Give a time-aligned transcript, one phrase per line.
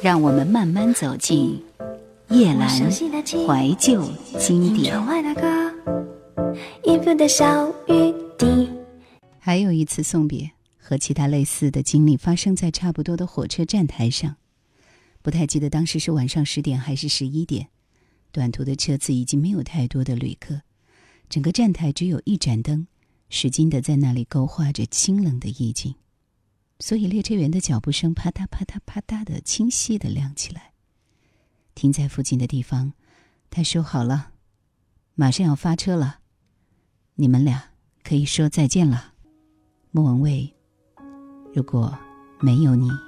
[0.00, 1.60] 让我们慢慢走进
[2.30, 4.94] 叶阑怀旧经典。
[9.38, 14.36] 还有一次送别，和其他类似的经历发生在差不多的火车站台上，
[15.20, 17.68] 不太记得当时是晚上十点还是十一点。
[18.30, 20.60] 短途的车子已经没有太多的旅客，
[21.28, 22.86] 整个站台只有一盏灯，
[23.30, 25.94] 使劲的在那里勾画着清冷的意境。
[26.78, 30.72] 所以列车员的脚步声啪嗒啪嗒啪嗒的清晰的亮起来。
[31.74, 32.92] 停在附近的地方，
[33.50, 34.32] 他说好了，
[35.14, 36.20] 马上要发车了，
[37.14, 37.70] 你们俩
[38.02, 39.14] 可以说再见了。
[39.90, 40.54] 莫文蔚，
[41.54, 41.96] 如果
[42.40, 43.07] 没有你。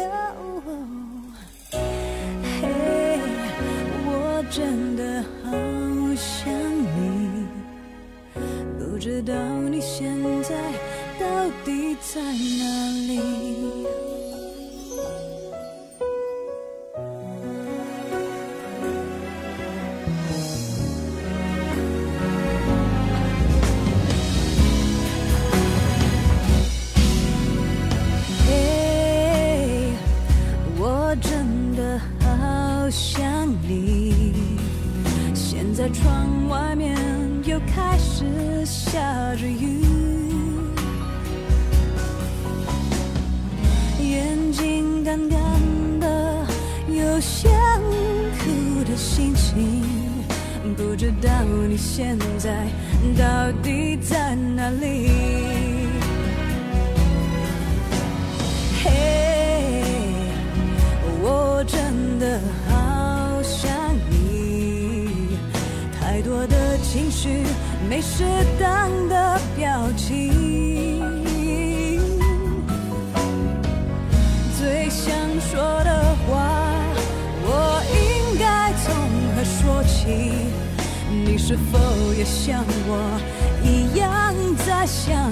[82.31, 83.19] 像我
[83.61, 84.33] 一样
[84.65, 85.31] 在想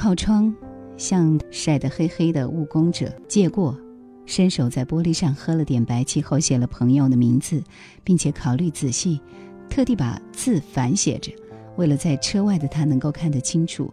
[0.00, 0.50] 靠窗。
[0.96, 3.78] 向晒得黑黑的务工者借过，
[4.26, 7.62] 伸手在玻璃上喝了点白气后，写了朋友的名字，
[8.02, 9.20] 并且考虑仔细，
[9.68, 11.32] 特地把字反写着，
[11.76, 13.92] 为了在车外的他能够看得清楚。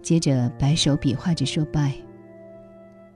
[0.00, 1.92] 接着摆手比划着说拜。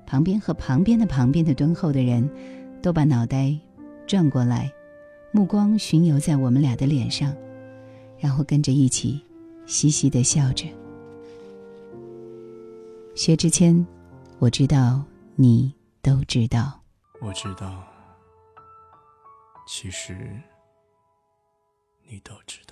[0.04, 2.28] 旁边和旁边的旁边的敦厚的人，
[2.80, 3.56] 都把脑袋
[4.06, 4.70] 转过来，
[5.32, 7.34] 目光巡游在我们俩的脸上，
[8.18, 9.20] 然后跟着一起
[9.66, 10.66] 嘻嘻地笑着。
[13.14, 13.86] 薛之谦，
[14.38, 15.04] 我知道
[15.36, 16.80] 你都知道。
[17.20, 17.84] 我知道，
[19.66, 20.40] 其实
[22.08, 22.71] 你都知道。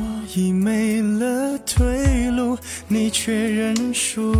[0.33, 2.57] 已没了退路，
[2.87, 4.31] 你却认输。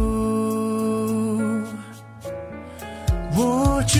[3.35, 3.99] 我知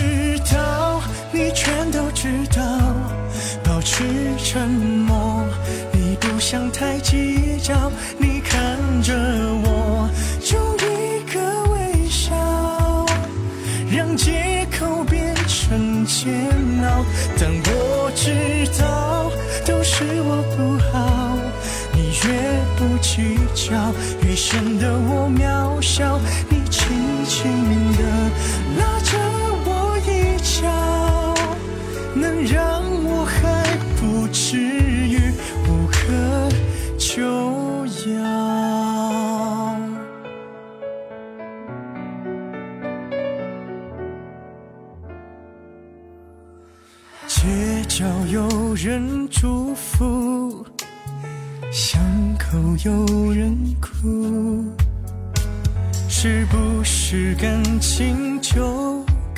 [0.54, 1.02] 道，
[1.34, 2.64] 你全都知道，
[3.64, 4.04] 保持
[4.38, 5.44] 沉默。
[5.92, 7.41] 你不想太计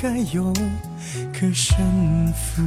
[0.04, 0.52] 该有
[1.32, 1.78] 个胜
[2.34, 2.62] 负？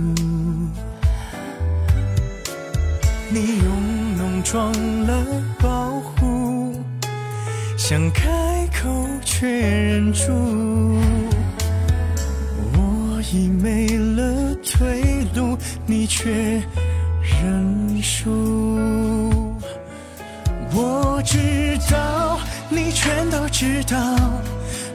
[3.28, 4.72] 你用浓妆
[5.06, 5.14] 来
[5.60, 6.72] 保护，
[7.76, 10.32] 想开口却忍住。
[12.72, 15.02] 我已没了退
[15.34, 16.32] 路，你却
[17.20, 18.32] 认输。
[20.72, 22.38] 我知道，
[22.70, 23.98] 你全都知道，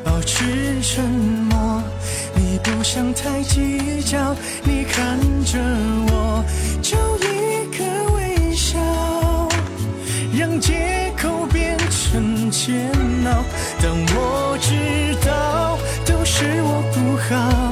[0.04, 1.51] 保持沉默。
[2.82, 5.16] 不想太计较，你看
[5.46, 5.60] 着
[6.08, 6.44] 我，
[6.82, 8.80] 就一个微笑，
[10.36, 12.90] 让借口变成煎
[13.28, 13.44] 熬。
[13.80, 14.74] 但我知
[15.24, 15.78] 道，
[16.08, 17.72] 都是我不好。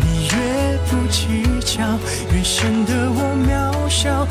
[0.00, 1.26] 你越不计
[1.66, 1.82] 较，
[2.32, 4.28] 越显得我渺小。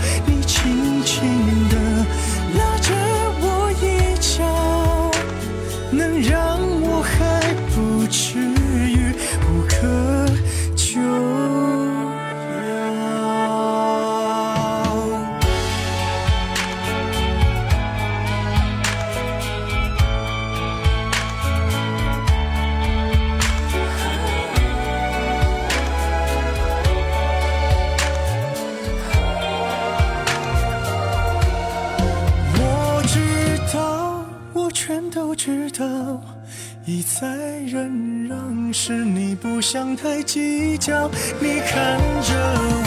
[39.75, 41.11] 想太计较。
[41.37, 42.33] 你看着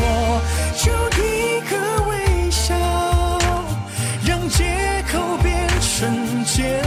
[0.00, 0.40] 我，
[0.74, 0.90] 就
[1.22, 1.76] 一个
[2.08, 2.74] 微笑，
[4.24, 4.64] 让借
[5.12, 6.82] 口变成煎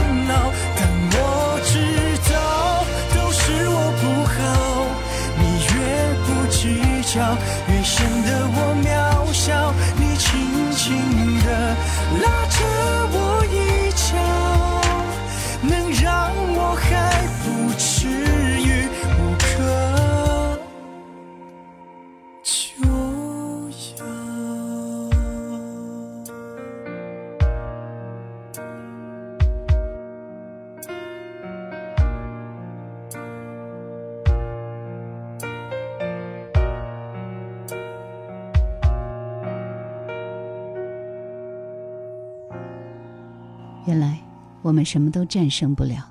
[43.92, 44.18] 原来
[44.62, 46.10] 我们什么都战胜不了。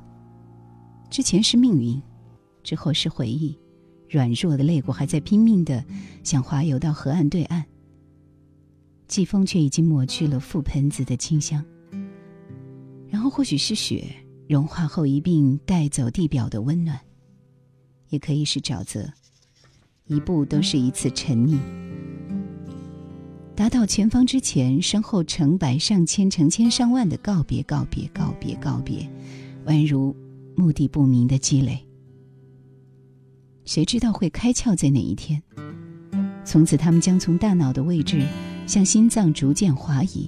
[1.10, 2.00] 之前是命运，
[2.62, 3.58] 之后是回忆。
[4.08, 5.84] 软弱的肋骨还在拼命的
[6.24, 7.66] 想滑游到河岸对岸，
[9.08, 11.66] 季风却已经抹去了覆盆子的清香。
[13.10, 14.06] 然后或许是雪
[14.48, 17.00] 融化后一并带走地表的温暖，
[18.10, 19.12] 也可以是沼泽，
[20.06, 21.58] 一步都是一次沉溺。
[23.62, 29.08] 达到前方之前，身后成百上千、成千上万的告别、告别、告别、告别，
[29.68, 30.16] 宛如
[30.56, 31.78] 目的不明的积累。
[33.64, 35.40] 谁知道会开窍在哪一天？
[36.44, 38.26] 从此，他们将从大脑的位置
[38.66, 40.28] 向心脏逐渐滑移。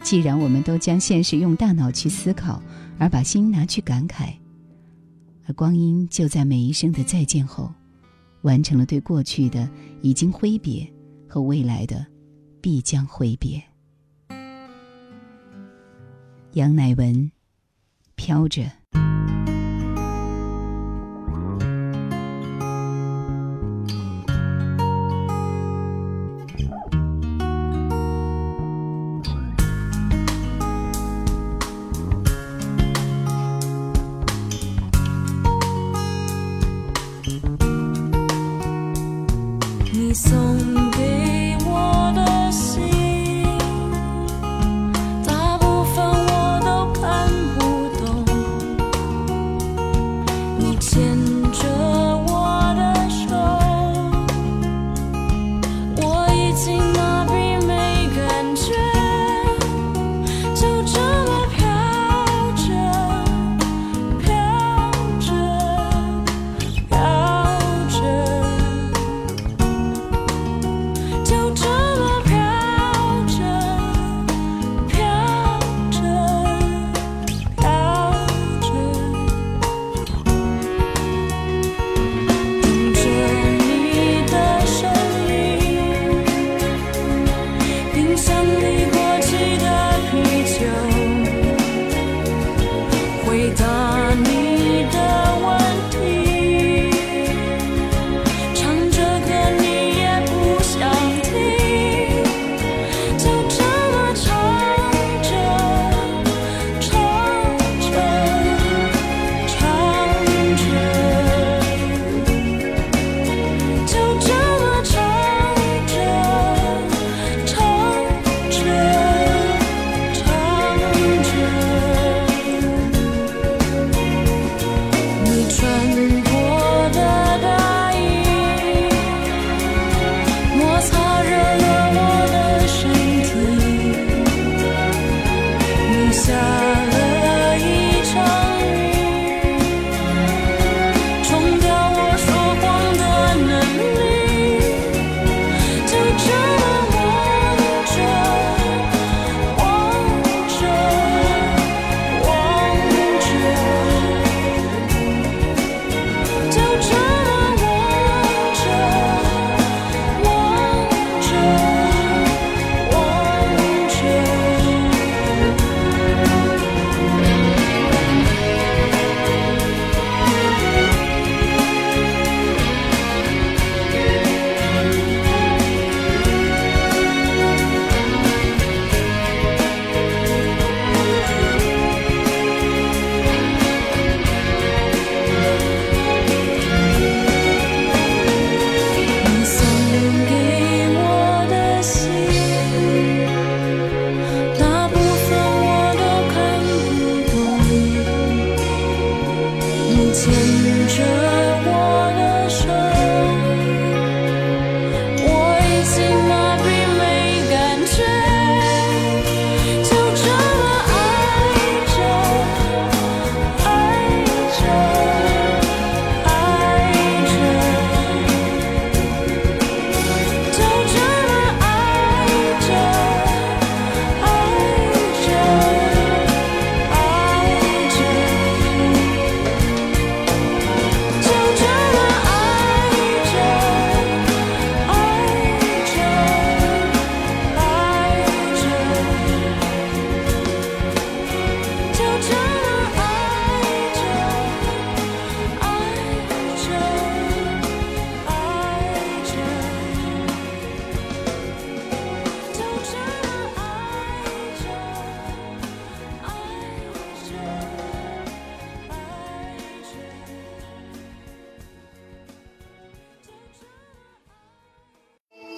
[0.00, 2.62] 既然我们都将现实用大脑去思考，
[2.98, 4.32] 而把心拿去感慨，
[5.48, 7.68] 而光阴就在每一声的再见后，
[8.42, 9.68] 完成了对过去的
[10.02, 10.88] 已经挥别
[11.26, 12.06] 和未来的
[12.64, 13.62] 必将挥别。
[16.54, 17.30] 杨乃文，
[18.14, 18.83] 飘着。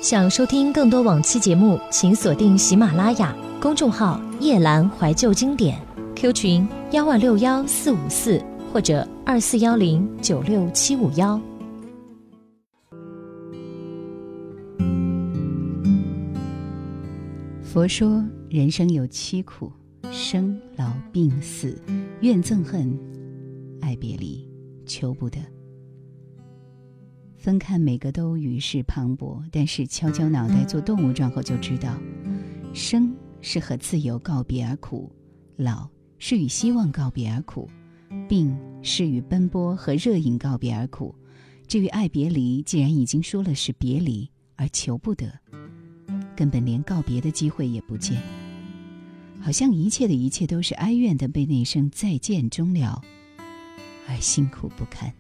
[0.09, 5.77] 想收听更多往期节目，请锁定喜马拉雅公众号“夜阑怀旧经典
[6.15, 8.41] ”，Q 群幺二六幺四五四
[8.73, 11.41] 或者二四幺零九六七五幺。
[17.65, 19.73] 佛说人生有七苦：
[20.13, 21.77] 生、老、病、死、
[22.21, 22.97] 怨、憎、恨、
[23.81, 24.49] 爱、别、离、
[24.87, 25.41] 求不得。
[27.47, 31.97] 分看每个都于世磅礴，但是敲敲脑袋做动物状后就知道，
[32.75, 35.09] 生是和自由告别而苦，
[35.55, 35.89] 老
[36.19, 37.71] 是与希望告别而苦，
[38.29, 41.15] 病是与奔波和热饮告别而苦。
[41.69, 45.33] 至于爱别离，既然已经说了是别离，而求不得，
[46.35, 48.21] 根本连告别的机会也不见，
[49.41, 53.01] 好像一切的一切都是哀怨的被那声再见终了，
[54.09, 55.15] 而辛苦不堪。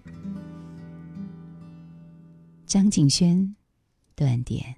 [2.66, 3.54] 张景轩，
[4.16, 4.76] 断点。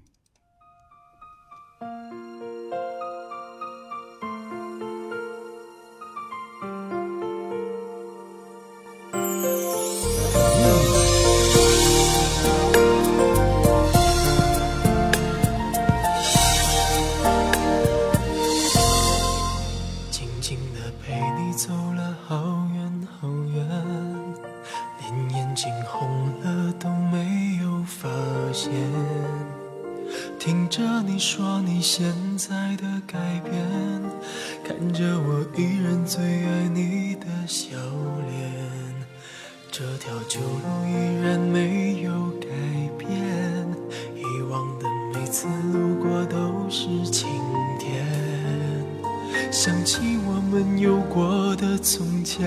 [50.99, 52.45] 有过的从前，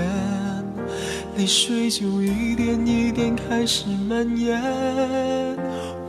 [1.38, 4.62] 泪水就一点一点开始蔓延。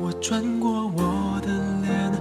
[0.01, 1.53] 我转过我的
[1.83, 2.13] 脸，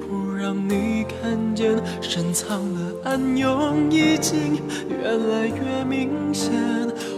[0.00, 6.52] 不让你看见，深藏的暗涌已经越来越明显。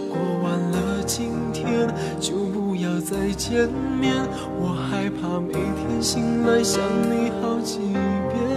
[0.09, 1.87] 过完了今天，
[2.19, 3.69] 就不要再见
[4.01, 4.15] 面。
[4.59, 8.56] 我害怕每天醒来想你好几遍。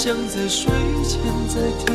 [0.00, 0.72] 只想在睡
[1.04, 1.94] 前再听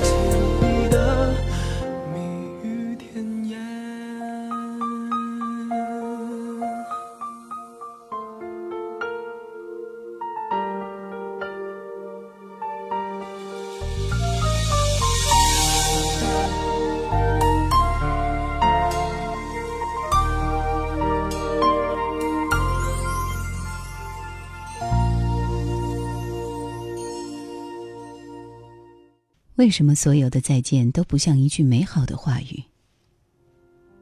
[29.61, 32.63] 为什么所有的再见都不像一句美好的话语？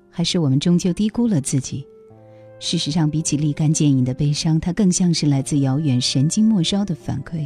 [0.10, 1.86] 还是我们终究低估了自己？
[2.62, 7.46] 事实上，比起立竿见影的悲伤，它更像是来自遥远、神经末梢的反馈。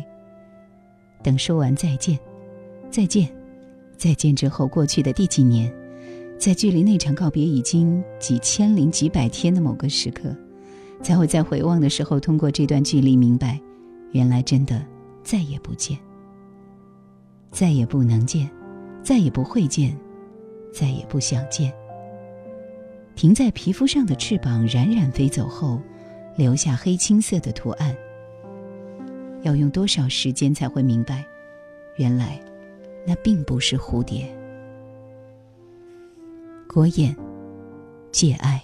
[1.24, 2.20] 等说完再见，
[2.92, 3.28] 再见，
[3.98, 5.74] 再见之后，过去的第几年，
[6.38, 10.38] 在距离那场告别已经几千零几百天的某个时刻，
[11.02, 13.60] 才会在回望的时候，通过这段距离明白，
[14.12, 14.86] 原来真的
[15.24, 15.98] 再也不见，
[17.54, 18.50] 再也不能见，
[19.04, 19.96] 再也不会见，
[20.74, 21.72] 再也不想见。
[23.16, 25.80] 停在皮肤上的翅膀冉冉飞走后，
[26.36, 27.96] 留下黑青色的图案。
[29.44, 31.24] 要用多少时间才会明白，
[31.98, 32.40] 原来
[33.06, 34.28] 那并不是蝴蝶。
[36.68, 37.16] 国演，
[38.12, 38.60] 借爱。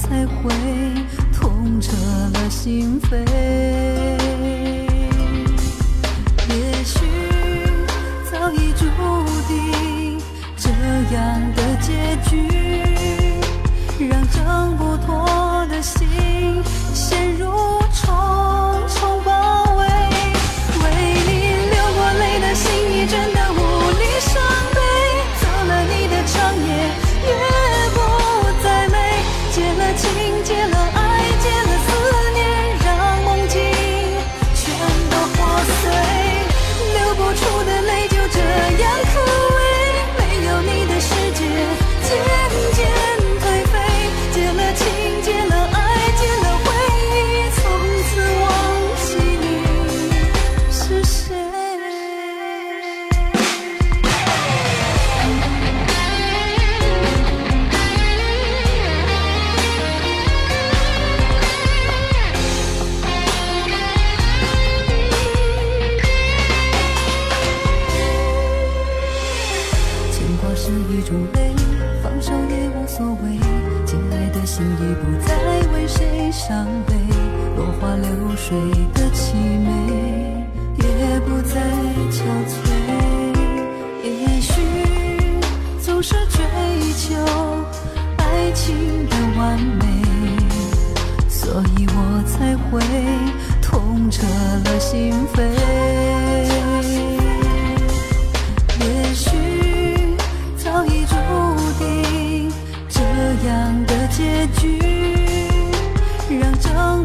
[0.00, 0.52] 才会
[1.32, 1.92] 痛彻
[2.34, 3.16] 了心扉
[6.48, 7.04] 也许
[8.30, 8.84] 早已注
[9.48, 10.20] 定
[10.56, 10.70] 这
[11.14, 12.48] 样的结局
[14.08, 16.06] 让挣不脱的心
[16.94, 17.67] 陷入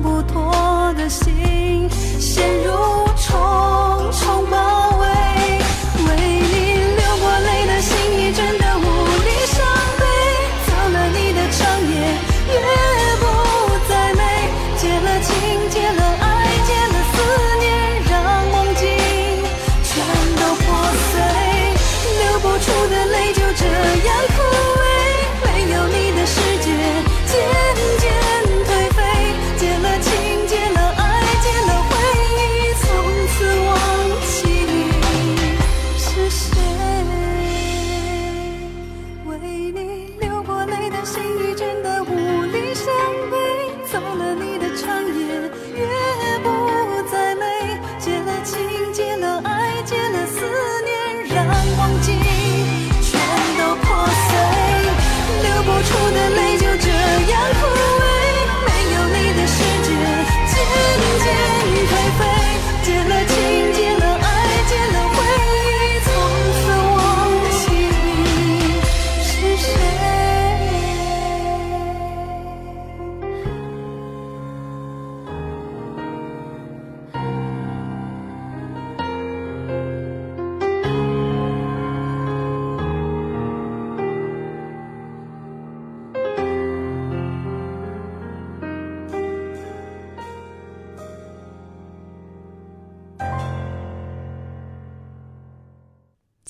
[0.04, 1.53] 不脱的心。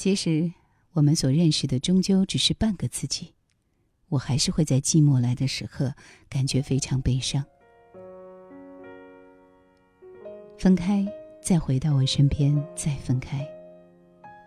[0.03, 0.51] 其实，
[0.91, 3.33] 我们所认识的终究只是半个自己。
[4.09, 5.93] 我还是会在寂寞来的时刻，
[6.27, 7.41] 感觉非常悲伤。
[10.57, 11.07] 分开，
[11.41, 13.47] 再回到我身边，再分开。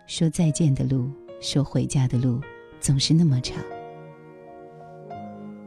[0.05, 1.09] 说再见的路，
[1.41, 2.39] 说回家的路，
[2.79, 3.57] 总是那么长。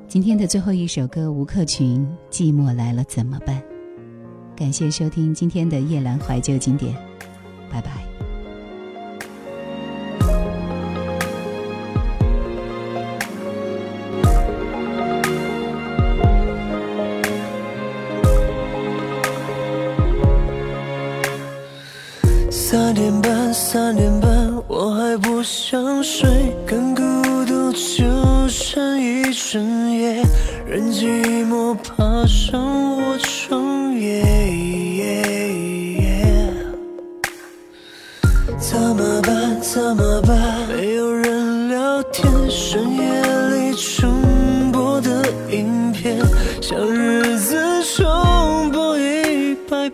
[0.06, 3.60] 今天的最后一首歌，吴克群《寂寞来了怎么办》。
[4.56, 6.94] 感谢收听今天的夜阑怀旧经典，
[7.68, 8.09] 拜拜。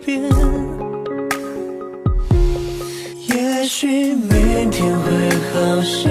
[0.07, 0.23] 变。
[3.27, 5.05] 也许明天会
[5.51, 6.09] 好些，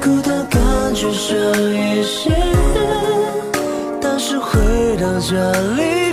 [0.00, 0.60] 孤单感
[0.94, 1.34] 觉少
[1.72, 2.30] 一些，
[4.00, 4.60] 但是回
[4.96, 5.34] 到家
[5.76, 6.09] 里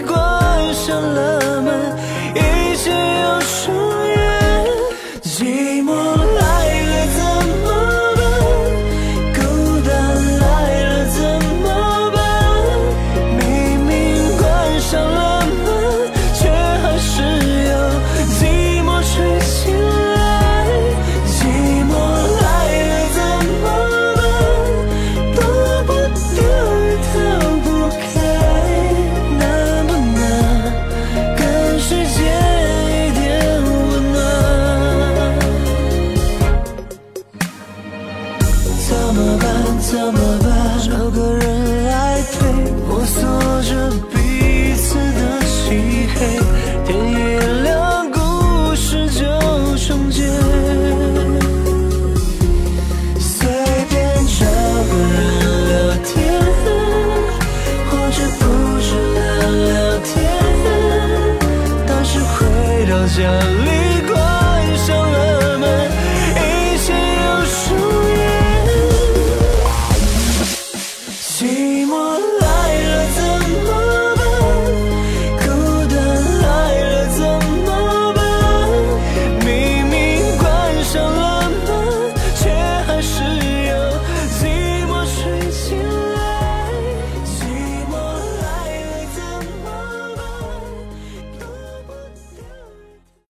[38.87, 39.77] 怎么办？
[39.81, 40.79] 怎么办？
[40.79, 43.21] 找个人来陪，摸索
[43.63, 43.91] 着